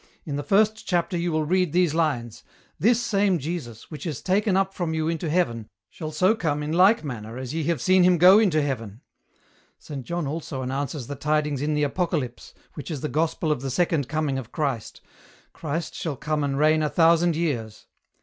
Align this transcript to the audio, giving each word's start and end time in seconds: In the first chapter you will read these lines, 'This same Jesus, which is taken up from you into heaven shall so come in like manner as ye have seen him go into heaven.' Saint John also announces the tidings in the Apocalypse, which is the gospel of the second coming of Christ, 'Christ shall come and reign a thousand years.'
In 0.25 0.35
the 0.35 0.41
first 0.41 0.87
chapter 0.87 1.15
you 1.15 1.31
will 1.31 1.43
read 1.45 1.73
these 1.73 1.93
lines, 1.93 2.43
'This 2.79 2.99
same 2.99 3.37
Jesus, 3.37 3.91
which 3.91 4.07
is 4.07 4.19
taken 4.23 4.57
up 4.57 4.73
from 4.73 4.95
you 4.95 5.07
into 5.07 5.29
heaven 5.29 5.69
shall 5.91 6.11
so 6.11 6.33
come 6.33 6.63
in 6.63 6.71
like 6.71 7.03
manner 7.03 7.37
as 7.37 7.53
ye 7.53 7.65
have 7.65 7.79
seen 7.83 8.01
him 8.01 8.17
go 8.17 8.39
into 8.39 8.63
heaven.' 8.63 9.01
Saint 9.77 10.03
John 10.03 10.25
also 10.25 10.63
announces 10.63 11.05
the 11.05 11.13
tidings 11.13 11.61
in 11.61 11.75
the 11.75 11.83
Apocalypse, 11.83 12.55
which 12.73 12.89
is 12.89 13.01
the 13.01 13.09
gospel 13.09 13.51
of 13.51 13.61
the 13.61 13.69
second 13.69 14.09
coming 14.09 14.39
of 14.39 14.51
Christ, 14.51 15.01
'Christ 15.53 15.93
shall 15.93 16.15
come 16.15 16.43
and 16.43 16.57
reign 16.57 16.81
a 16.81 16.89
thousand 16.89 17.35
years.' 17.35 17.85